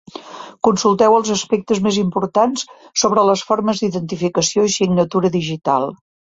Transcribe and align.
Consulteu 0.67 1.17
els 1.17 1.29
aspectes 1.35 1.81
més 1.89 1.99
importants 2.05 2.65
sobre 3.03 3.27
les 3.29 3.45
formes 3.53 3.85
d'identificació 3.85 4.67
i 4.73 4.77
signatura 4.81 5.35
digital. 5.41 5.91